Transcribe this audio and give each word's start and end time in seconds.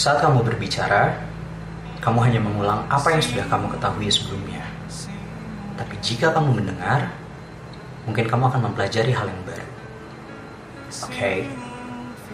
Saat 0.00 0.24
kamu 0.24 0.40
berbicara, 0.48 1.12
kamu 2.00 2.24
hanya 2.24 2.40
mengulang 2.40 2.88
apa 2.88 3.12
yang 3.12 3.20
sudah 3.20 3.44
kamu 3.52 3.68
ketahui 3.76 4.08
sebelumnya. 4.08 4.64
Tapi 5.76 5.92
jika 6.00 6.32
kamu 6.32 6.56
mendengar, 6.56 7.12
mungkin 8.08 8.24
kamu 8.24 8.48
akan 8.48 8.72
mempelajari 8.72 9.12
hal 9.12 9.28
yang 9.28 9.44
baru. 9.44 9.68
Oke. 11.04 11.04
Okay. 11.04 11.38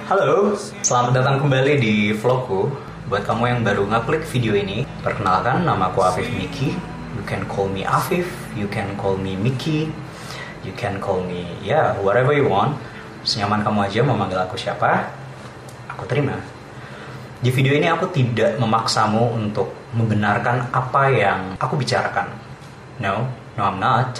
Halo, 0.06 0.54
selamat 0.86 1.18
datang 1.18 1.42
kembali 1.42 1.82
di 1.82 2.14
vlogku. 2.14 2.70
Buat 3.10 3.26
kamu 3.26 3.50
yang 3.50 3.60
baru 3.66 3.82
ngeklik 3.90 4.22
video 4.30 4.54
ini, 4.54 4.86
perkenalkan 5.02 5.66
nama 5.66 5.90
aku 5.90 6.06
Afif 6.06 6.30
Miki. 6.38 6.70
You 7.18 7.26
can 7.26 7.50
call 7.50 7.66
me 7.66 7.82
Afif, 7.82 8.30
you 8.54 8.70
can 8.70 8.94
call 8.94 9.18
me 9.18 9.34
Miki, 9.34 9.90
you 10.62 10.70
can 10.78 11.02
call 11.02 11.18
me 11.18 11.50
ya 11.66 11.66
yeah, 11.66 11.86
whatever 11.98 12.30
you 12.30 12.46
want. 12.46 12.78
Senyaman 13.26 13.66
kamu 13.66 13.90
aja 13.90 14.06
mau 14.06 14.14
manggil 14.14 14.38
aku 14.38 14.54
siapa, 14.54 15.10
aku 15.90 16.06
terima. 16.06 16.54
Di 17.46 17.54
video 17.54 17.78
ini 17.78 17.86
aku 17.86 18.10
tidak 18.10 18.58
memaksamu 18.58 19.38
untuk 19.38 19.70
membenarkan 19.94 20.66
apa 20.74 21.02
yang 21.14 21.54
aku 21.62 21.78
bicarakan. 21.78 22.26
No, 22.98 23.22
no 23.54 23.62
I'm 23.62 23.78
not. 23.78 24.18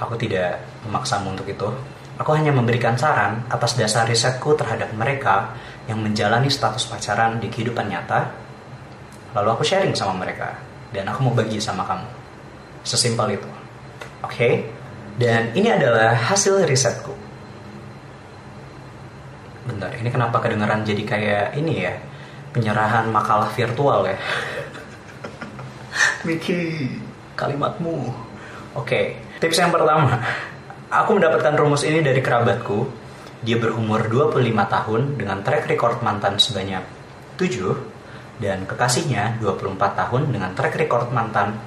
Aku 0.00 0.16
tidak 0.16 0.64
memaksamu 0.88 1.36
untuk 1.36 1.44
itu. 1.44 1.68
Aku 2.16 2.32
hanya 2.32 2.56
memberikan 2.56 2.96
saran 2.96 3.44
atas 3.52 3.76
dasar 3.76 4.08
risetku 4.08 4.56
terhadap 4.56 4.88
mereka 4.96 5.52
yang 5.84 6.00
menjalani 6.00 6.48
status 6.48 6.88
pacaran 6.88 7.36
di 7.44 7.52
kehidupan 7.52 7.92
nyata. 7.92 8.32
Lalu 9.36 9.48
aku 9.52 9.60
sharing 9.60 9.92
sama 9.92 10.16
mereka 10.16 10.56
dan 10.96 11.12
aku 11.12 11.28
mau 11.28 11.36
bagi 11.36 11.60
sama 11.60 11.84
kamu. 11.84 12.08
Sesimpel 12.88 13.36
itu. 13.36 13.50
Oke? 14.24 14.32
Okay? 14.32 14.52
Dan 15.20 15.52
ini 15.52 15.76
adalah 15.76 16.16
hasil 16.16 16.64
risetku. 16.64 17.12
Bentar, 19.68 19.92
ini 20.00 20.08
kenapa 20.08 20.40
kedengaran 20.40 20.88
jadi 20.88 21.04
kayak 21.04 21.46
ini 21.60 21.84
ya? 21.84 21.92
Penyerahan 22.56 23.12
makalah 23.12 23.52
virtual 23.52 24.08
ya. 24.08 24.16
Miki, 26.24 26.88
kalimatmu. 27.36 28.08
Oke, 28.72 28.80
okay. 28.80 29.04
tips 29.40 29.60
yang 29.60 29.72
pertama 29.72 30.20
Aku 30.86 31.18
mendapatkan 31.18 31.58
rumus 31.58 31.82
ini 31.82 31.98
dari 31.98 32.22
kerabatku. 32.22 32.86
Dia 33.42 33.58
berumur 33.58 34.06
25 34.06 34.38
tahun 34.48 35.00
dengan 35.18 35.42
track 35.42 35.66
record 35.66 35.98
mantan 36.00 36.38
sebanyak 36.38 36.80
7 37.34 38.38
dan 38.38 38.64
kekasihnya 38.64 39.42
24 39.42 39.76
tahun 39.76 40.30
dengan 40.30 40.54
track 40.54 40.78
record 40.78 41.10
mantan 41.10 41.58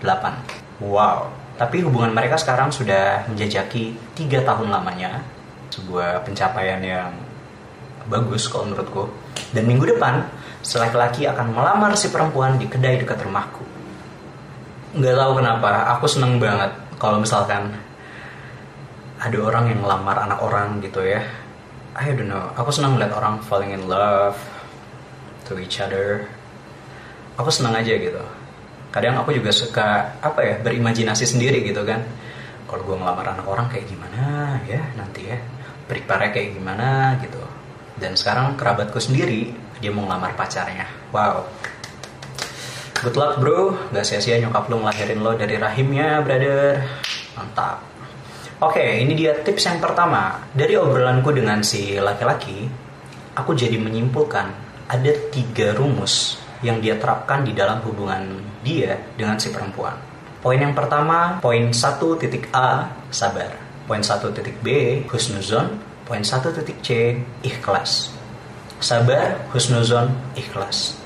8. 0.00 0.82
Wow. 0.88 1.30
Tapi 1.60 1.84
hubungan 1.84 2.16
mereka 2.16 2.40
sekarang 2.40 2.72
sudah 2.72 3.28
menjajaki 3.28 3.92
3 4.16 4.40
tahun 4.40 4.72
lamanya. 4.72 5.20
Sebuah 5.68 6.24
pencapaian 6.24 6.80
yang 6.80 7.12
bagus 8.08 8.48
kalau 8.50 8.70
menurutku. 8.70 9.10
Dan 9.52 9.68
minggu 9.68 9.84
depan, 9.96 10.24
si 10.62 10.78
laki-laki 10.78 11.26
akan 11.26 11.52
melamar 11.52 11.98
si 11.98 12.08
perempuan 12.08 12.56
di 12.56 12.70
kedai 12.70 13.02
dekat 13.02 13.20
rumahku. 13.26 13.66
Nggak 14.96 15.16
tahu 15.18 15.32
kenapa, 15.42 15.70
aku 15.98 16.06
seneng 16.06 16.38
banget 16.38 16.70
kalau 17.02 17.18
misalkan 17.18 17.74
ada 19.18 19.38
orang 19.38 19.74
yang 19.74 19.80
ngelamar 19.82 20.16
anak 20.22 20.38
orang 20.38 20.78
gitu 20.82 21.02
ya. 21.02 21.22
I 21.92 22.08
don't 22.16 22.32
know 22.32 22.48
aku 22.56 22.72
senang 22.72 22.96
melihat 22.96 23.20
orang 23.20 23.44
falling 23.44 23.76
in 23.76 23.84
love 23.90 24.38
to 25.48 25.58
each 25.58 25.82
other. 25.82 26.24
Aku 27.36 27.48
senang 27.48 27.76
aja 27.76 27.96
gitu. 27.96 28.22
Kadang 28.92 29.16
aku 29.20 29.32
juga 29.32 29.48
suka 29.52 30.16
apa 30.20 30.40
ya 30.44 30.54
berimajinasi 30.60 31.24
sendiri 31.24 31.64
gitu 31.64 31.82
kan. 31.82 32.04
Kalau 32.68 32.82
gue 32.84 32.96
ngelamar 32.96 33.36
anak 33.36 33.46
orang 33.48 33.66
kayak 33.68 33.88
gimana 33.88 34.56
ya 34.68 34.80
nanti 34.96 35.28
ya? 35.28 35.38
Prepare 35.88 36.32
kayak 36.32 36.56
gimana 36.56 37.16
gitu 37.20 37.61
dan 37.98 38.16
sekarang 38.16 38.54
kerabatku 38.56 39.00
sendiri 39.00 39.52
dia 39.82 39.90
mau 39.90 40.06
ngelamar 40.06 40.36
pacarnya 40.38 40.86
wow 41.10 41.44
good 43.02 43.16
luck 43.18 43.40
bro 43.40 43.74
gak 43.90 44.06
sia-sia 44.06 44.38
nyokap 44.38 44.70
lo 44.70 44.80
ngelahirin 44.84 45.20
lo 45.20 45.32
dari 45.34 45.56
rahimnya 45.58 46.22
brother 46.24 46.84
mantap 47.34 47.92
Oke, 48.62 48.78
ini 48.78 49.18
dia 49.18 49.34
tips 49.42 49.66
yang 49.66 49.82
pertama. 49.82 50.38
Dari 50.54 50.78
obrolanku 50.78 51.34
dengan 51.34 51.66
si 51.66 51.98
laki-laki, 51.98 52.62
aku 53.34 53.58
jadi 53.58 53.74
menyimpulkan 53.74 54.46
ada 54.86 55.12
tiga 55.34 55.74
rumus 55.74 56.38
yang 56.62 56.78
dia 56.78 56.94
terapkan 56.94 57.42
di 57.42 57.58
dalam 57.58 57.82
hubungan 57.82 58.38
dia 58.62 58.94
dengan 59.18 59.34
si 59.42 59.50
perempuan. 59.50 59.98
Poin 60.38 60.58
yang 60.62 60.78
pertama, 60.78 61.42
poin 61.42 61.74
1 61.74 62.22
titik 62.22 62.54
A, 62.54 62.86
sabar. 63.10 63.50
Poin 63.90 63.98
1 63.98 64.30
titik 64.30 64.62
B, 64.62 65.02
husnuzon. 65.10 65.82
Poin 66.02 66.18
1 66.18 66.50
titik 66.58 66.78
C, 66.82 67.14
ikhlas. 67.46 68.10
Sabar, 68.82 69.38
husnuzon, 69.54 70.10
ikhlas. 70.34 70.98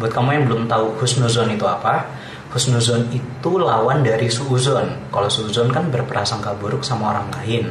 Buat 0.00 0.16
kamu 0.16 0.40
yang 0.40 0.44
belum 0.48 0.62
tahu 0.64 0.96
husnuzon 1.04 1.52
itu 1.52 1.68
apa, 1.68 2.08
husnuzon 2.48 3.12
itu 3.12 3.50
lawan 3.60 4.00
dari 4.00 4.32
suuzon. 4.32 5.12
Kalau 5.12 5.28
suuzon 5.28 5.68
kan 5.68 5.92
berprasangka 5.92 6.56
buruk 6.56 6.80
sama 6.80 7.12
orang 7.12 7.28
lain. 7.36 7.68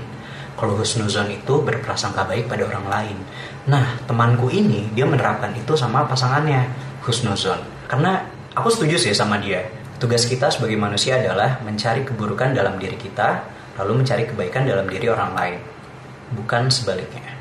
Kalau 0.54 0.78
husnuzon 0.78 1.34
itu 1.34 1.54
berprasangka 1.66 2.30
baik 2.30 2.46
pada 2.46 2.70
orang 2.70 2.86
lain. 2.86 3.18
Nah, 3.66 3.98
temanku 4.06 4.54
ini 4.54 4.94
dia 4.94 5.10
menerapkan 5.10 5.50
itu 5.58 5.74
sama 5.74 6.06
pasangannya, 6.06 6.62
husnuzon. 7.02 7.58
Karena 7.90 8.22
aku 8.54 8.70
setuju 8.70 9.02
sih 9.02 9.18
sama 9.18 9.42
dia. 9.42 9.66
Tugas 9.98 10.30
kita 10.30 10.54
sebagai 10.54 10.78
manusia 10.78 11.18
adalah 11.18 11.58
mencari 11.66 12.06
keburukan 12.06 12.54
dalam 12.54 12.78
diri 12.78 13.02
kita, 13.02 13.50
lalu 13.82 14.06
mencari 14.06 14.30
kebaikan 14.30 14.70
dalam 14.70 14.86
diri 14.86 15.10
orang 15.10 15.34
lain. 15.34 15.77
Bukan 16.36 16.68
sebaliknya. 16.68 17.38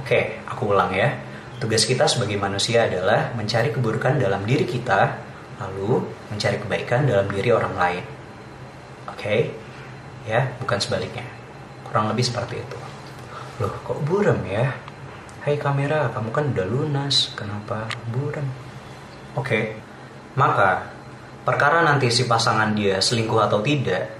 Oke, 0.00 0.40
aku 0.48 0.72
ulang 0.72 0.94
ya. 0.96 1.12
Tugas 1.60 1.84
kita 1.84 2.08
sebagai 2.08 2.40
manusia 2.40 2.88
adalah 2.88 3.36
mencari 3.36 3.68
keburukan 3.68 4.16
dalam 4.16 4.48
diri 4.48 4.64
kita, 4.64 5.20
lalu 5.60 6.00
mencari 6.32 6.56
kebaikan 6.56 7.04
dalam 7.04 7.28
diri 7.28 7.52
orang 7.52 7.74
lain. 7.76 8.04
Oke, 9.12 9.52
ya, 10.24 10.56
bukan 10.56 10.80
sebaliknya. 10.80 11.28
Kurang 11.84 12.08
lebih 12.08 12.24
seperti 12.24 12.64
itu. 12.64 12.78
Loh, 13.60 13.76
kok 13.84 14.00
buram 14.08 14.40
ya? 14.48 14.72
Hai 15.44 15.60
kamera, 15.60 16.08
kamu 16.16 16.32
kan 16.32 16.44
udah 16.56 16.64
lunas, 16.64 17.36
kenapa 17.36 17.92
buram? 18.08 18.48
Oke, 19.36 19.76
maka 20.32 20.88
perkara 21.44 21.84
nanti 21.84 22.08
si 22.08 22.24
pasangan 22.24 22.72
dia 22.72 23.04
selingkuh 23.04 23.40
atau 23.44 23.60
tidak, 23.60 24.16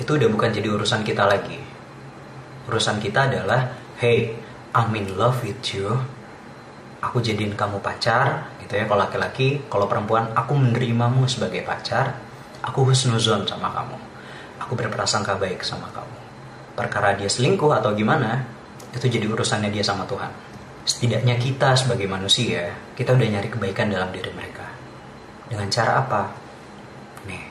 itu 0.00 0.16
udah 0.16 0.32
bukan 0.32 0.48
jadi 0.48 0.68
urusan 0.72 1.04
kita 1.04 1.28
lagi. 1.28 1.59
Urusan 2.70 3.02
kita 3.02 3.26
adalah, 3.26 3.74
hey, 3.98 4.38
I'm 4.70 4.94
in 4.94 5.18
love 5.18 5.42
with 5.42 5.58
you. 5.74 5.90
Aku 7.02 7.18
jadiin 7.18 7.58
kamu 7.58 7.82
pacar, 7.82 8.46
gitu 8.62 8.78
ya. 8.78 8.86
Kalau 8.86 9.02
laki-laki 9.02 9.66
kalau 9.66 9.90
perempuan 9.90 10.30
aku 10.30 10.54
menerimamu 10.54 11.26
sebagai 11.26 11.66
pacar. 11.66 12.14
Aku 12.62 12.86
husnuzon 12.86 13.42
sama 13.42 13.74
kamu. 13.74 13.98
Aku 14.62 14.78
berprasangka 14.78 15.34
baik 15.34 15.66
sama 15.66 15.90
kamu. 15.90 16.16
Perkara 16.78 17.18
dia 17.18 17.26
selingkuh 17.26 17.74
atau 17.74 17.90
gimana 17.90 18.46
itu 18.94 19.10
jadi 19.10 19.26
urusannya 19.26 19.74
dia 19.74 19.82
sama 19.82 20.06
Tuhan. 20.06 20.30
Setidaknya 20.86 21.34
kita 21.34 21.74
sebagai 21.74 22.06
manusia 22.06 22.70
kita 22.94 23.18
udah 23.18 23.26
nyari 23.26 23.48
kebaikan 23.50 23.90
dalam 23.90 24.14
diri 24.14 24.30
mereka. 24.30 24.70
Dengan 25.50 25.66
cara 25.66 25.92
apa? 26.06 26.22
Nih. 27.26 27.42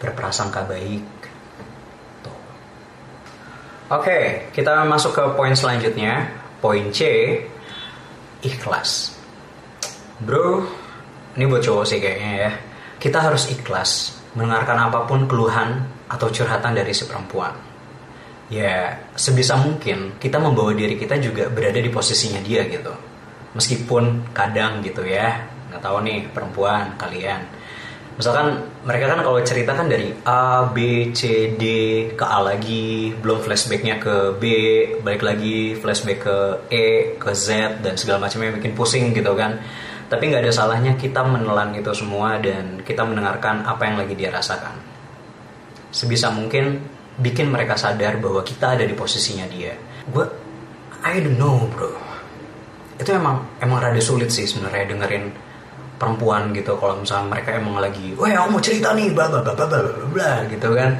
Berprasangka 0.00 0.64
baik 0.64 1.04
oke 3.90 4.50
kita 4.54 4.86
masuk 4.88 5.12
ke 5.14 5.22
poin 5.34 5.52
selanjutnya 5.52 6.30
poin 6.58 6.88
C 6.90 7.02
ikhlas 8.42 9.16
Bro, 10.16 10.64
ini 11.36 11.44
buat 11.44 11.60
cowok 11.60 11.84
sih 11.84 12.00
kayaknya 12.00 12.32
ya. 12.40 12.50
Kita 12.96 13.20
harus 13.20 13.52
ikhlas 13.52 14.16
mendengarkan 14.32 14.88
apa 14.88 15.04
pun 15.04 15.28
keluhan 15.28 15.84
atau 16.08 16.32
curhatan 16.32 16.72
dari 16.72 16.96
si 16.96 17.04
perempuan. 17.04 17.52
Ya, 18.48 18.96
sebisa 19.12 19.60
mungkin 19.60 20.16
kita 20.16 20.40
membawa 20.40 20.72
diri 20.72 20.96
kita 20.96 21.20
juga 21.20 21.52
berada 21.52 21.76
di 21.76 21.92
posisinya 21.92 22.40
dia 22.40 22.64
gitu. 22.64 22.96
Meskipun 23.52 24.32
kadang 24.32 24.80
gitu 24.80 25.04
ya, 25.04 25.44
nggak 25.68 25.84
tahu 25.84 26.00
nih 26.00 26.24
perempuan 26.32 26.96
kalian. 26.96 27.44
Misalkan 28.16 28.64
mereka 28.88 29.12
kan 29.12 29.20
kalau 29.20 29.44
cerita 29.44 29.76
kan 29.76 29.92
dari 29.92 30.08
A, 30.24 30.64
B, 30.72 31.08
C, 31.12 31.52
D 31.52 31.64
ke 32.16 32.24
A 32.24 32.40
lagi, 32.40 33.12
belum 33.12 33.44
flashbacknya 33.44 34.00
ke 34.00 34.40
B, 34.40 34.44
balik 35.04 35.20
lagi 35.20 35.76
flashback 35.76 36.24
ke 36.24 36.36
E, 36.72 36.86
ke 37.20 37.30
Z 37.36 37.80
dan 37.84 38.00
segala 38.00 38.24
macamnya 38.24 38.56
bikin 38.56 38.72
pusing 38.72 39.12
gitu 39.12 39.36
kan. 39.36 39.60
Tapi 40.08 40.32
nggak 40.32 40.48
ada 40.48 40.52
salahnya 40.54 40.96
kita 40.96 41.20
menelan 41.28 41.76
itu 41.76 41.92
semua 41.92 42.40
dan 42.40 42.80
kita 42.80 43.04
mendengarkan 43.04 43.68
apa 43.68 43.84
yang 43.84 44.00
lagi 44.00 44.16
dia 44.16 44.32
rasakan. 44.32 44.80
Sebisa 45.92 46.32
mungkin 46.32 46.80
bikin 47.20 47.52
mereka 47.52 47.76
sadar 47.76 48.16
bahwa 48.16 48.40
kita 48.40 48.80
ada 48.80 48.84
di 48.88 48.96
posisinya 48.96 49.44
dia. 49.44 49.76
Gue 50.08 50.24
I 51.04 51.20
don't 51.20 51.36
know 51.36 51.68
bro. 51.68 51.92
Itu 52.96 53.12
emang 53.12 53.44
emang 53.60 53.84
rada 53.84 54.00
sulit 54.00 54.32
sih 54.32 54.48
sebenarnya 54.48 54.88
dengerin 54.88 55.24
perempuan 55.96 56.52
gitu 56.52 56.76
kalau 56.76 57.00
misalnya 57.00 57.32
mereka 57.32 57.56
emang 57.56 57.80
lagi 57.80 58.12
wah 58.16 58.28
aku 58.28 58.48
mau 58.56 58.62
cerita 58.62 58.92
nih 58.92 59.12
bla 59.16 59.32
bla 59.32 59.40
bla 59.40 59.52
bla 59.56 59.66
bla 59.66 60.06
bla 60.12 60.32
gitu 60.48 60.68
kan. 60.76 60.90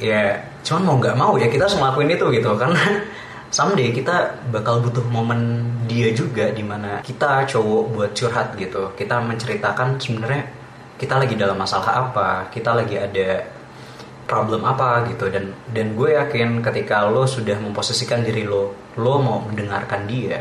Ya 0.00 0.40
cuman 0.64 0.82
mau 0.84 0.96
nggak 0.96 1.16
mau 1.16 1.32
ya 1.36 1.48
kita 1.48 1.68
harus 1.68 1.76
ngelakuin 1.76 2.10
itu 2.16 2.26
gitu 2.40 2.50
karena 2.60 2.82
someday 3.52 3.92
kita 3.92 4.40
bakal 4.48 4.80
butuh 4.80 5.04
momen 5.08 5.68
dia 5.84 6.12
juga 6.16 6.48
di 6.52 6.64
mana 6.64 7.04
kita 7.04 7.44
cowok 7.48 7.84
buat 7.92 8.10
curhat 8.16 8.56
gitu. 8.56 8.92
Kita 8.96 9.20
menceritakan 9.20 10.00
sebenarnya 10.00 10.42
kita 10.96 11.16
lagi 11.20 11.34
dalam 11.36 11.56
masalah 11.56 12.08
apa 12.08 12.48
kita 12.48 12.72
lagi 12.76 12.96
ada 12.96 13.44
problem 14.24 14.64
apa 14.64 15.04
gitu. 15.12 15.28
Dan 15.28 15.52
dan 15.68 15.92
gue 15.92 16.16
yakin 16.16 16.64
ketika 16.64 17.04
lo 17.04 17.28
sudah 17.28 17.60
memposisikan 17.60 18.24
diri 18.24 18.48
lo 18.48 18.72
lo 18.96 19.20
mau 19.20 19.44
mendengarkan 19.44 20.08
dia 20.08 20.40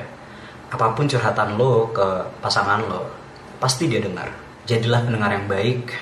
apa 0.70 0.94
pun 0.94 1.10
curhatan 1.10 1.58
lo 1.58 1.90
ke 1.90 2.08
pasangan 2.40 2.82
lo 2.86 3.19
pasti 3.60 3.92
dia 3.92 4.00
dengar. 4.00 4.32
Jadilah 4.66 5.06
pendengar 5.06 5.36
yang 5.36 5.46
baik. 5.46 5.94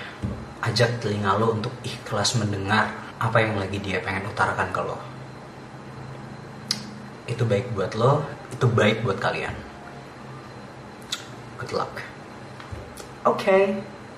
Ajak 0.61 1.01
telinga 1.01 1.37
lo 1.37 1.53
untuk 1.57 1.73
ikhlas 1.85 2.37
mendengar 2.37 2.89
apa 3.17 3.37
yang 3.41 3.57
lagi 3.57 3.77
dia 3.81 4.01
pengen 4.01 4.29
utarakan 4.29 4.69
ke 4.73 4.81
lo. 4.81 4.97
Itu 7.27 7.43
baik 7.45 7.73
buat 7.73 7.93
lo 7.93 8.37
itu 8.53 8.65
baik 8.67 9.03
buat 9.03 9.19
kalian. 9.19 9.53
Good 11.59 11.71
luck. 11.75 11.93
Oke. 13.27 13.43
Okay. 13.43 13.63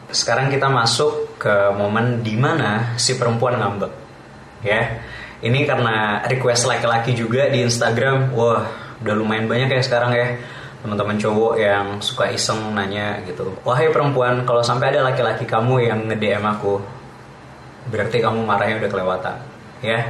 sekarang 0.09 0.49
kita 0.49 0.65
masuk 0.73 1.37
ke 1.37 1.69
momen 1.77 2.25
di 2.25 2.33
mana 2.33 2.97
si 2.97 3.13
perempuan 3.13 3.61
ngambek 3.61 3.93
ya. 4.65 4.81
Ini 5.39 5.69
karena 5.69 6.25
request 6.25 6.65
laki-laki 6.65 7.13
juga 7.13 7.45
di 7.47 7.61
Instagram. 7.61 8.33
Wah 8.33 8.65
udah 8.99 9.15
lumayan 9.15 9.47
banyak 9.47 9.69
ya 9.69 9.81
sekarang 9.85 10.11
ya 10.11 10.27
teman-teman 10.79 11.19
cowok 11.19 11.53
yang 11.59 11.99
suka 11.99 12.31
iseng 12.31 12.71
nanya 12.71 13.19
gitu. 13.27 13.51
Wahai 13.67 13.91
perempuan 13.91 14.47
kalau 14.47 14.63
sampai 14.63 14.95
ada 14.95 15.11
laki-laki 15.11 15.43
kamu 15.43 15.83
yang 15.83 15.99
nge-DM 16.07 16.43
aku 16.43 16.79
berarti 17.89 18.21
kamu 18.23 18.47
marahnya 18.47 18.79
udah 18.79 18.91
kelewatan 18.91 19.35
ya? 19.83 19.99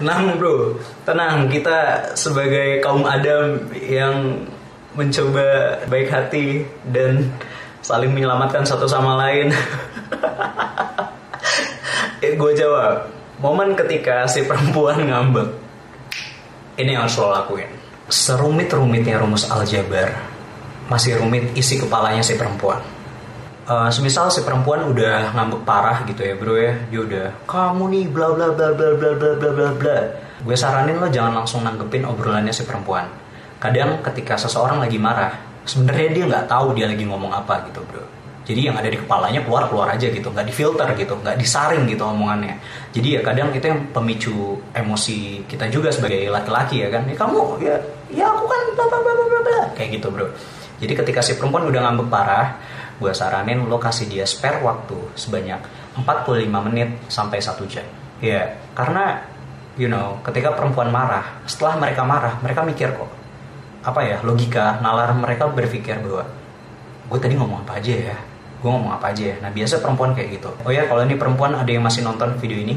Tenang 0.00 0.40
bro. 0.40 0.80
Tenang. 1.04 1.52
Kita 1.52 2.10
sebagai 2.16 2.80
kaum 2.80 3.04
adam 3.04 3.68
yang 3.76 4.48
mencoba 4.96 5.76
baik 5.86 6.08
hati 6.08 6.64
dan 6.88 7.28
saling 7.84 8.10
menyelamatkan 8.10 8.64
satu 8.64 8.88
sama 8.88 9.20
lain. 9.20 9.52
Eh, 12.20 12.36
gue 12.36 12.52
jawab. 12.52 13.08
Momen 13.40 13.72
ketika 13.72 14.28
si 14.28 14.44
perempuan 14.44 15.08
ngambek 15.08 15.56
ini 16.76 16.96
yang 16.96 17.08
harus 17.08 17.16
lo 17.16 17.32
lakuin 17.32 17.68
serumit-rumitnya 18.10 19.22
rumus 19.22 19.46
aljabar 19.46 20.18
masih 20.90 21.16
rumit 21.22 21.54
isi 21.54 21.78
kepalanya 21.78 22.20
si 22.20 22.34
perempuan. 22.34 22.82
Uh, 23.70 23.86
semisal 23.86 24.26
si 24.34 24.42
perempuan 24.42 24.82
udah 24.90 25.30
ngambek 25.30 25.62
parah 25.62 26.02
gitu 26.02 26.26
ya 26.26 26.34
bro 26.34 26.58
ya 26.58 26.74
dia 26.90 27.00
udah 27.06 27.26
kamu 27.46 27.84
nih 27.94 28.04
bla 28.10 28.34
bla 28.34 28.50
bla 28.50 28.74
bla 28.74 28.88
bla 28.98 29.10
bla 29.14 29.30
bla 29.38 29.50
bla 29.54 29.68
bla. 29.78 29.98
Gue 30.42 30.56
saranin 30.58 30.98
lo 30.98 31.06
jangan 31.06 31.38
langsung 31.38 31.62
nanggepin 31.62 32.02
obrolannya 32.02 32.50
si 32.50 32.66
perempuan. 32.66 33.06
Kadang 33.62 34.02
ketika 34.02 34.34
seseorang 34.34 34.82
lagi 34.82 34.98
marah 34.98 35.30
sebenarnya 35.70 36.08
dia 36.10 36.24
nggak 36.26 36.46
tahu 36.50 36.74
dia 36.74 36.90
lagi 36.90 37.04
ngomong 37.06 37.30
apa 37.30 37.70
gitu 37.70 37.80
bro 37.86 38.19
jadi 38.50 38.74
yang 38.74 38.76
ada 38.76 38.90
di 38.90 38.98
kepalanya 38.98 39.46
keluar 39.46 39.70
keluar 39.70 39.94
aja 39.94 40.10
gitu 40.10 40.26
nggak 40.26 40.46
difilter 40.50 40.88
gitu 40.98 41.14
nggak 41.14 41.38
disaring 41.38 41.86
gitu 41.86 42.02
omongannya 42.02 42.58
jadi 42.90 43.08
ya 43.16 43.20
kadang 43.22 43.54
itu 43.54 43.62
yang 43.70 43.80
pemicu 43.94 44.58
emosi 44.74 45.46
kita 45.46 45.70
juga 45.70 45.94
sebagai 45.94 46.26
laki-laki 46.26 46.82
ya 46.82 46.88
kan 46.90 47.06
ya 47.06 47.14
kamu 47.14 47.38
ya 47.62 47.76
ya 48.10 48.26
aku 48.26 48.44
kan 48.50 48.62
bla 48.74 48.84
bla 48.90 48.98
bla 49.14 49.40
bla 49.46 49.60
kayak 49.78 50.02
gitu 50.02 50.10
bro 50.10 50.26
jadi 50.82 50.92
ketika 50.98 51.22
si 51.22 51.38
perempuan 51.38 51.70
udah 51.70 51.80
ngambek 51.86 52.08
parah 52.10 52.58
gue 53.00 53.12
saranin 53.16 53.64
lo 53.64 53.80
kasih 53.80 54.10
dia 54.10 54.28
spare 54.28 54.60
waktu 54.60 55.16
sebanyak 55.16 55.80
45 55.96 56.66
menit 56.70 56.88
sampai 57.10 57.42
1 57.42 57.66
jam. 57.66 57.86
Ya, 58.20 58.60
karena 58.76 59.24
you 59.80 59.88
know, 59.88 60.20
ketika 60.22 60.52
perempuan 60.52 60.92
marah, 60.92 61.40
setelah 61.48 61.80
mereka 61.80 62.04
marah, 62.04 62.36
mereka 62.44 62.60
mikir 62.62 62.92
kok. 62.94 63.10
Apa 63.80 64.04
ya, 64.04 64.16
logika, 64.20 64.78
nalar 64.84 65.16
mereka 65.16 65.48
berpikir 65.48 65.96
bahwa 66.04 66.28
gue 67.08 67.18
tadi 67.18 67.34
ngomong 67.34 67.64
apa 67.64 67.80
aja 67.80 68.12
ya? 68.12 68.16
Gue 68.60 68.68
ngomong 68.68 68.92
apa 68.92 69.16
aja 69.16 69.32
ya? 69.32 69.36
Nah, 69.40 69.48
biasa 69.48 69.80
perempuan 69.80 70.12
kayak 70.12 70.36
gitu. 70.36 70.52
Oh 70.68 70.72
ya, 70.72 70.84
kalau 70.84 71.00
ini 71.00 71.16
perempuan 71.16 71.56
ada 71.56 71.68
yang 71.68 71.80
masih 71.80 72.04
nonton 72.04 72.36
video 72.36 72.60
ini, 72.60 72.76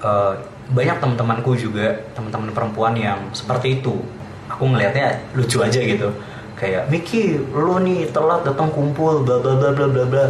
uh, 0.00 0.32
banyak 0.72 0.96
teman-temanku 1.04 1.52
juga, 1.52 2.00
teman-teman 2.16 2.48
perempuan 2.56 2.96
yang 2.96 3.20
seperti 3.36 3.84
itu. 3.84 4.00
Aku 4.48 4.72
ngelihatnya 4.72 5.20
lucu 5.36 5.60
aja 5.60 5.76
gitu. 5.76 6.08
Kayak 6.56 6.88
Miki 6.88 7.36
lo 7.52 7.76
nih 7.76 8.08
telat 8.08 8.46
datang 8.46 8.72
kumpul 8.72 9.20
bla 9.20 9.36
bla 9.40 9.52
bla 9.52 9.70
bla 9.76 9.86
bla 9.88 10.04
bla. 10.08 10.24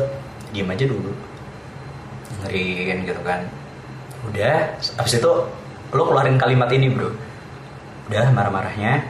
Diem 0.50 0.67
aja 0.67 0.84
dulu. 0.87 1.12
Ngeriin 2.43 3.06
gitu 3.06 3.23
kan. 3.23 3.46
Udah 4.31 4.79
abis 4.79 5.19
itu 5.19 5.32
lo 5.93 6.02
keluarin 6.06 6.38
kalimat 6.38 6.70
ini 6.75 6.90
bro. 6.90 7.11
Udah 8.11 8.31
marah-marahnya. 8.34 9.05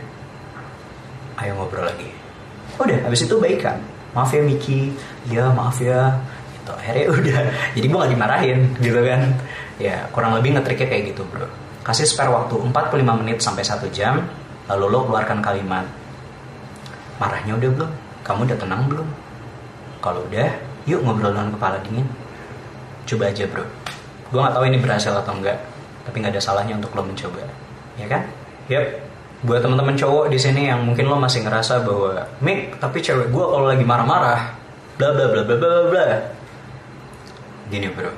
Ayo 1.41 1.57
ngobrol 1.57 1.87
lagi. 1.87 2.11
Udah 2.77 3.09
abis 3.09 3.25
itu 3.25 3.37
baik 3.39 3.61
kan 3.63 3.79
maaf 4.13 4.31
ya 4.33 4.43
Miki. 4.45 4.93
Ya 5.29 5.49
maaf 5.53 5.77
ya. 5.81 6.17
Gitu. 6.57 6.73
Akhirnya 6.73 7.07
udah 7.17 7.39
jadi 7.77 7.87
gue 7.89 7.99
gak 7.99 8.13
dimarahin 8.13 8.59
gitu 8.81 9.01
kan. 9.03 9.21
Ya 9.81 10.07
kurang 10.15 10.39
lebih 10.39 10.57
ngetriknya 10.57 10.89
kayak 10.89 11.05
gitu 11.13 11.23
bro. 11.29 11.49
Kasih 11.83 12.07
spare 12.07 12.31
waktu 12.31 12.55
45 12.55 13.21
menit 13.21 13.43
sampai 13.43 13.67
1 13.67 13.91
jam 13.91 14.23
lalu 14.71 14.85
lo 14.95 15.03
keluarkan 15.11 15.43
kalimat 15.43 15.85
marahnya 17.19 17.59
udah 17.59 17.71
belum? 17.75 17.91
Kamu 18.23 18.41
udah 18.47 18.59
tenang 18.59 18.83
belum? 18.87 19.09
Kalau 19.99 20.23
udah 20.31 20.49
yuk 20.87 21.03
ngobrol 21.03 21.35
dengan 21.35 21.51
kepala 21.51 21.83
dingin. 21.83 22.07
Coba 23.07 23.35
aja 23.35 23.45
bro. 23.51 23.67
Gue 24.31 24.39
nggak 24.39 24.55
tahu 24.55 24.65
ini 24.71 24.79
berhasil 24.79 25.13
atau 25.13 25.35
enggak 25.35 25.59
tapi 26.03 26.19
nggak 26.19 26.35
ada 26.35 26.43
salahnya 26.43 26.79
untuk 26.79 26.95
lo 26.95 27.03
mencoba. 27.03 27.43
Ya 27.99 28.07
kan? 28.07 28.23
Yep 28.71 29.12
buat 29.43 29.59
teman-teman 29.59 29.99
cowok 29.99 30.31
di 30.31 30.39
sini 30.39 30.71
yang 30.71 30.87
mungkin 30.87 31.11
lo 31.11 31.19
masih 31.19 31.43
ngerasa 31.43 31.83
bahwa 31.83 32.31
Mik 32.39 32.79
tapi 32.79 33.03
cewek 33.03 33.35
gue 33.35 33.45
kalau 33.45 33.67
lagi 33.67 33.83
marah-marah 33.83 34.55
bla 34.95 35.09
bla 35.11 35.27
bla 35.35 35.43
bla 35.43 35.57
bla 35.59 35.71
bla. 35.91 36.07
Gini 37.67 37.91
bro. 37.91 38.13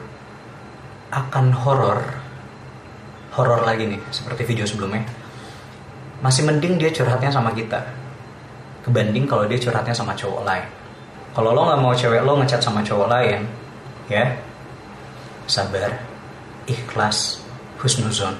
Akan 1.08 1.56
horor 1.56 2.04
horor 3.32 3.60
lagi 3.64 3.88
nih 3.88 4.00
seperti 4.12 4.44
video 4.44 4.68
sebelumnya. 4.68 5.00
Masih 6.20 6.44
mending 6.44 6.76
dia 6.76 6.92
curhatnya 6.92 7.32
sama 7.32 7.56
kita 7.56 7.80
kebanding 8.84 9.24
kalau 9.24 9.48
dia 9.48 9.56
curhatnya 9.56 9.96
sama 9.96 10.12
cowok 10.12 10.44
lain. 10.44 10.68
Kalau 11.32 11.56
lo 11.56 11.72
nggak 11.72 11.80
mau 11.80 11.96
cewek 11.96 12.20
lo 12.20 12.36
ngechat 12.36 12.60
sama 12.60 12.84
cowok 12.84 13.08
lain 13.08 13.48
ya 14.12 14.28
sabar 15.48 15.88
ikhlas 16.68 17.40
husnuzon. 17.80 18.36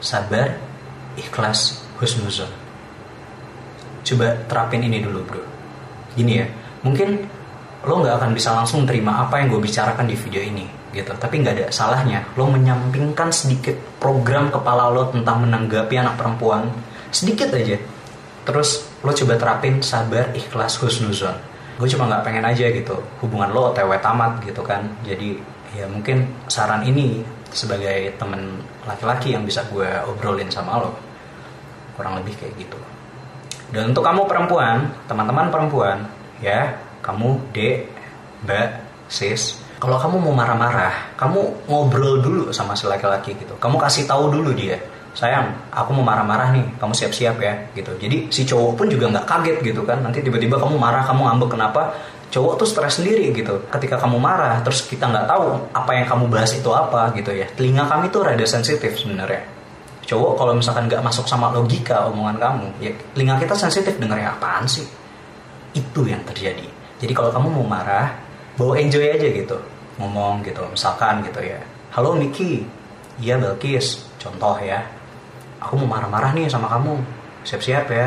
Sabar 0.00 0.67
ikhlas 1.18 1.82
husnuzon. 1.98 2.48
Coba 4.06 4.38
terapin 4.46 4.86
ini 4.86 5.02
dulu 5.02 5.20
bro. 5.26 5.42
Gini 6.14 6.40
ya 6.40 6.46
mungkin 6.86 7.26
lo 7.84 7.94
nggak 8.02 8.14
akan 8.22 8.30
bisa 8.34 8.54
langsung 8.54 8.86
terima 8.86 9.22
apa 9.26 9.38
yang 9.42 9.50
gue 9.52 9.60
bicarakan 9.62 10.06
di 10.06 10.16
video 10.16 10.42
ini 10.42 10.64
gitu. 10.94 11.12
Tapi 11.12 11.42
nggak 11.42 11.54
ada 11.54 11.66
salahnya 11.74 12.24
lo 12.38 12.48
menyampingkan 12.48 13.34
sedikit 13.34 13.76
program 13.98 14.48
kepala 14.48 14.88
lo 14.88 15.10
tentang 15.10 15.44
menanggapi 15.44 15.94
anak 15.98 16.14
perempuan. 16.16 16.70
Sedikit 17.10 17.50
aja. 17.52 17.76
Terus 18.46 18.88
lo 19.04 19.12
coba 19.12 19.34
terapin 19.36 19.84
sabar 19.84 20.32
ikhlas 20.32 20.80
husnuzon. 20.80 21.36
Gue 21.78 21.86
cuma 21.86 22.10
nggak 22.10 22.22
pengen 22.26 22.42
aja 22.42 22.66
gitu 22.74 22.96
hubungan 23.22 23.52
lo 23.54 23.70
otw 23.70 23.92
tamat 24.00 24.42
gitu 24.42 24.64
kan. 24.64 24.88
Jadi 25.04 25.38
ya 25.76 25.84
mungkin 25.84 26.24
saran 26.48 26.82
ini 26.82 27.22
sebagai 27.52 28.14
temen 28.20 28.60
laki-laki 28.84 29.32
yang 29.34 29.44
bisa 29.44 29.64
gue 29.68 29.88
obrolin 30.08 30.48
sama 30.52 30.80
lo. 30.80 30.92
Kurang 31.96 32.20
lebih 32.22 32.36
kayak 32.38 32.54
gitu. 32.56 32.78
Dan 33.68 33.92
untuk 33.92 34.04
kamu 34.04 34.24
perempuan 34.24 34.88
teman-teman 35.04 35.52
perempuan 35.52 35.98
ya 36.40 36.72
kamu 37.04 37.36
dek 37.52 37.84
mbak 38.46 38.68
sis 39.10 39.60
kalau 39.78 40.00
kamu 40.00 40.18
mau 40.18 40.34
marah-marah 40.34 41.14
kamu 41.20 41.68
ngobrol 41.68 42.18
dulu 42.22 42.44
sama 42.50 42.72
si 42.72 42.88
laki-laki 42.88 43.36
gitu. 43.36 43.54
Kamu 43.60 43.76
kasih 43.76 44.08
tahu 44.08 44.32
dulu 44.32 44.56
dia 44.56 44.80
sayang 45.18 45.50
aku 45.74 45.90
mau 45.98 46.06
marah-marah 46.06 46.54
nih 46.54 46.78
kamu 46.78 46.94
siap-siap 46.94 47.36
ya 47.42 47.54
gitu. 47.74 47.92
Jadi 47.98 48.30
si 48.30 48.46
cowok 48.46 48.72
pun 48.78 48.86
juga 48.86 49.10
nggak 49.10 49.26
kaget 49.26 49.58
gitu 49.66 49.82
kan. 49.84 50.00
Nanti 50.00 50.22
tiba-tiba 50.22 50.56
kamu 50.56 50.78
marah 50.78 51.02
kamu 51.04 51.26
ngambek 51.26 51.58
kenapa 51.58 51.92
cowok 52.28 52.60
tuh 52.60 52.68
stres 52.68 53.00
sendiri 53.00 53.32
gitu. 53.32 53.64
Ketika 53.72 53.96
kamu 53.96 54.20
marah 54.20 54.60
terus 54.60 54.84
kita 54.84 55.08
nggak 55.08 55.26
tahu 55.28 55.46
apa 55.72 55.90
yang 55.96 56.06
kamu 56.08 56.24
bahas 56.28 56.52
itu 56.52 56.68
apa 56.72 57.12
gitu 57.16 57.32
ya. 57.32 57.48
Telinga 57.56 57.88
kami 57.88 58.12
tuh 58.12 58.24
rada 58.24 58.44
sensitif 58.44 58.96
sebenarnya. 58.96 59.44
Cowok 60.08 60.32
kalau 60.40 60.52
misalkan 60.56 60.88
nggak 60.88 61.04
masuk 61.04 61.28
sama 61.28 61.52
logika 61.52 62.08
omongan 62.08 62.40
kamu 62.40 62.66
ya 62.80 62.92
telinga 63.12 63.36
kita 63.40 63.54
sensitif 63.56 63.96
dengarnya 63.96 64.36
apaan 64.36 64.64
sih? 64.68 64.84
Itu 65.76 66.04
yang 66.08 66.24
terjadi. 66.24 66.64
Jadi 66.98 67.12
kalau 67.12 67.32
kamu 67.32 67.48
mau 67.60 67.66
marah 67.66 68.12
bawa 68.56 68.76
enjoy 68.80 69.04
aja 69.04 69.28
gitu. 69.28 69.56
Ngomong 69.98 70.44
gitu 70.44 70.62
misalkan 70.68 71.24
gitu 71.24 71.40
ya. 71.40 71.60
Halo 71.92 72.16
Miki 72.16 72.64
iya 73.18 73.40
Belkis 73.40 74.04
contoh 74.20 74.54
ya 74.60 74.84
aku 75.58 75.74
mau 75.80 75.96
marah-marah 75.98 76.36
nih 76.36 76.46
sama 76.46 76.68
kamu. 76.70 77.00
Siap-siap 77.48 77.88
ya 77.88 78.06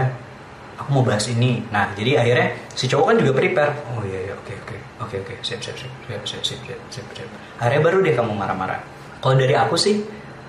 aku 0.81 0.89
mau 0.97 1.03
bahas 1.05 1.29
ini. 1.29 1.61
Nah 1.69 1.93
jadi 1.93 2.25
akhirnya 2.25 2.47
si 2.73 2.89
cowok 2.89 3.05
kan 3.13 3.15
juga 3.21 3.31
prepare. 3.37 3.73
Oh 3.93 4.01
iya 4.01 4.19
iya 4.29 4.33
oke 4.33 4.53
oke 4.65 4.75
oke 5.05 5.15
oke. 5.21 5.33
Siap 5.45 5.61
siap 5.61 5.77
siap 5.77 5.93
siap 6.09 6.23
siap 6.25 6.43
siap 6.43 6.57
siap 6.65 6.81
siap 6.89 7.07
siap 7.13 7.29
akhirnya 7.61 7.81
baru 7.85 7.97
deh 8.01 8.13
kamu 8.17 8.33
marah-marah. 8.33 8.81
Kalau 9.21 9.35
dari 9.37 9.53
aku 9.53 9.77
sih 9.77 10.01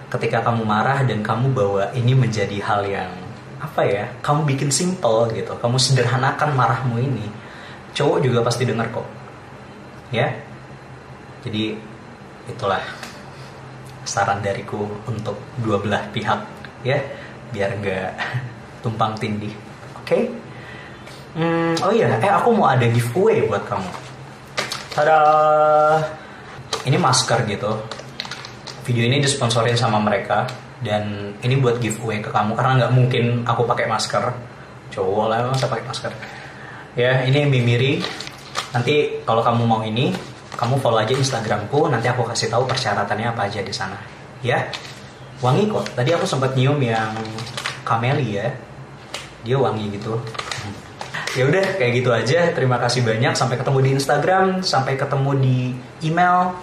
ketika 0.08 0.40
kamu 0.40 0.64
marah 0.64 1.04
dan 1.04 1.20
kamu 1.20 1.52
bawa 1.52 1.84
ini 1.92 2.16
menjadi 2.16 2.56
hal 2.64 2.84
yang 2.88 3.12
apa 3.62 3.86
ya 3.86 4.04
kamu 4.26 4.42
bikin 4.42 4.74
simple 4.74 5.30
gitu 5.30 5.54
kamu 5.62 5.78
sederhanakan 5.78 6.50
marahmu 6.58 6.98
ini 6.98 7.30
cowok 7.92 8.18
juga 8.24 8.40
pasti 8.40 8.64
dengar 8.64 8.88
kok. 8.88 9.06
Ya? 10.12 10.32
Jadi 11.44 11.76
itulah 12.48 12.82
saran 14.04 14.42
dariku 14.42 14.84
untuk 15.08 15.36
dua 15.60 15.78
belah 15.78 16.04
pihak 16.10 16.40
ya? 16.84 16.98
Biar 17.52 17.76
nggak 17.76 18.10
tumpang 18.82 19.14
tindih 19.20 19.52
okay? 20.12 20.22
hmm, 21.40 21.72
oh 21.80 21.92
iya. 21.92 22.20
Eh 22.20 22.28
aku 22.28 22.52
mau 22.52 22.68
ada 22.68 22.84
giveaway 22.84 23.48
buat 23.48 23.64
kamu. 23.64 23.90
Tada. 24.92 25.18
Ini 26.84 26.98
masker 26.98 27.46
gitu. 27.48 27.72
Video 28.84 29.04
ini 29.08 29.22
disponsorin 29.22 29.78
sama 29.78 29.96
mereka. 29.98 30.44
Dan 30.82 31.34
ini 31.40 31.56
buat 31.56 31.80
giveaway 31.80 32.20
ke 32.20 32.28
kamu. 32.28 32.52
Karena 32.52 32.84
nggak 32.84 32.92
mungkin 32.92 33.24
aku 33.48 33.64
pakai 33.64 33.86
masker. 33.88 34.24
Cowok 34.92 35.26
lah 35.32 35.48
masa 35.48 35.66
pakai 35.66 35.84
masker? 35.88 36.12
Ya 36.98 37.24
ini 37.24 37.48
Mimiri. 37.48 38.04
Nanti 38.76 39.24
kalau 39.24 39.40
kamu 39.40 39.62
mau 39.64 39.80
ini 39.80 40.12
kamu 40.52 40.76
follow 40.84 41.00
aja 41.00 41.16
Instagramku. 41.16 41.88
Nanti 41.88 42.12
aku 42.12 42.28
kasih 42.28 42.52
tahu 42.52 42.68
persyaratannya 42.68 43.32
apa 43.32 43.48
aja 43.48 43.64
di 43.64 43.72
sana. 43.72 43.96
Ya. 44.44 44.68
Wangi 45.40 45.66
kok. 45.66 45.96
Tadi 45.96 46.10
aku 46.12 46.28
sempat 46.28 46.54
nyium 46.54 46.78
yang 46.78 47.16
kameli 47.82 48.38
ya 48.38 48.48
dia 49.42 49.58
wangi 49.58 49.90
gitu 49.94 50.18
ya 51.36 51.48
udah 51.48 51.76
kayak 51.76 51.92
gitu 52.02 52.10
aja 52.12 52.54
terima 52.54 52.80
kasih 52.80 53.04
banyak 53.04 53.34
sampai 53.36 53.56
ketemu 53.58 53.78
di 53.84 53.90
Instagram 53.96 54.46
sampai 54.64 54.94
ketemu 54.96 55.30
di 55.38 55.58
email 56.04 56.54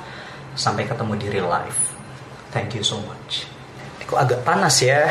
sampai 0.53 0.85
ketemu 0.89 1.13
di 1.17 1.27
real 1.29 1.49
life 1.49 1.89
Thank 2.49 2.73
you 2.73 2.81
so 2.81 2.97
much. 3.05 3.45
Kok 4.09 4.17
agak 4.17 4.41
panas 4.41 4.81
ya? 4.81 5.05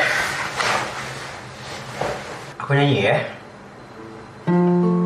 Aku 2.58 2.74
nyanyi 2.74 3.06
ya. 3.06 3.16
Kita 4.42 4.97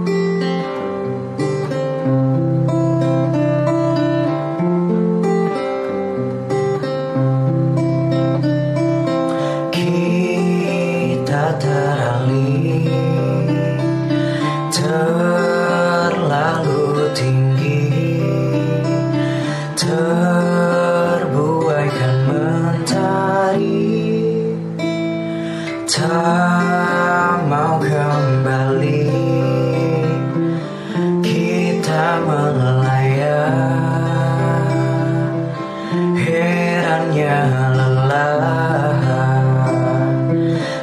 herannya 36.93 37.41
lelah 37.73 39.01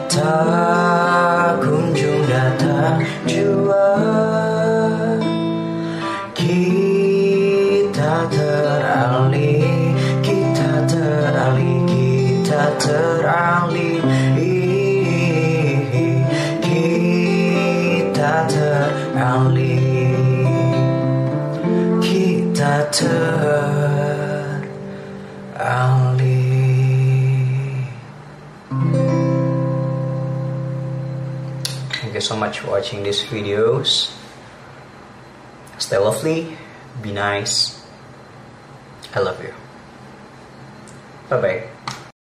tak 0.10 1.62
kunjung 1.62 2.26
datang 2.26 2.98
jua. 3.30 3.94
Kita 6.34 8.26
teralih 8.26 9.94
kita 10.26 10.90
teralih 10.90 11.78
kita 11.86 12.64
teralih. 12.82 14.02
Kita 16.66 18.50
teralih 18.50 19.78
kita 22.02 22.74
teralih 22.90 23.99
you 32.20 32.28
so 32.28 32.36
much 32.36 32.60
for 32.60 32.72
watching 32.72 33.04
these 33.04 33.24
videos. 33.24 34.12
Stay 35.78 35.98
lovely, 35.98 36.58
be 37.02 37.12
nice. 37.12 37.80
I 39.16 39.20
love 39.22 39.42
you. 39.42 39.54
Bye 41.30 41.42
bye. 41.42 41.70